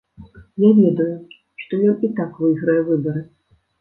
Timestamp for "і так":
2.07-2.31